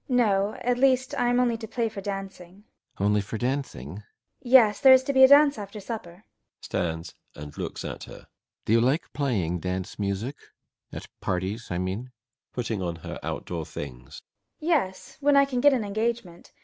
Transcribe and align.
]No; 0.25 0.53
at 0.63 0.79
least 0.79 1.13
I 1.13 1.27
am 1.27 1.39
only 1.39 1.57
to 1.57 1.67
play 1.67 1.87
for 1.87 2.01
dancing. 2.01 2.63
BORKMAN. 2.97 3.05
Only 3.05 3.21
for 3.21 3.37
dancing? 3.37 3.89
FRIDA. 3.97 4.05
Yes; 4.41 4.79
there 4.79 4.93
is 4.93 5.03
to 5.03 5.13
be 5.13 5.23
a 5.23 5.27
dance 5.27 5.59
after 5.59 5.79
supper. 5.79 6.11
BORKMAN. 6.11 6.23
[Stands 6.61 7.15
and 7.35 7.55
looks 7.55 7.85
at 7.85 8.05
her.] 8.05 8.25
Do 8.65 8.73
you 8.73 8.81
like 8.81 9.13
playing 9.13 9.59
dance 9.59 9.99
music? 9.99 10.37
At 10.91 11.05
parties, 11.19 11.67
I 11.69 11.77
mean? 11.77 12.05
FRIDA. 12.09 12.13
[Putting 12.53 12.81
on 12.81 12.95
her 12.95 13.19
outdoor 13.21 13.63
things.] 13.63 14.23
Yes, 14.59 15.17
when 15.19 15.37
I 15.37 15.45
can 15.45 15.61
get 15.61 15.71
an 15.71 15.83
engagement. 15.85 16.51